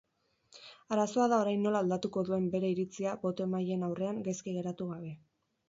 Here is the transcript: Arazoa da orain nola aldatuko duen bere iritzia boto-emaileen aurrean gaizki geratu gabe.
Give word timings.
Arazoa 0.95 1.27
da 1.33 1.37
orain 1.43 1.61
nola 1.69 1.83
aldatuko 1.85 2.25
duen 2.31 2.49
bere 2.57 2.73
iritzia 2.77 3.15
boto-emaileen 3.27 3.87
aurrean 3.91 4.25
gaizki 4.31 4.59
geratu 4.59 4.93
gabe. 4.97 5.17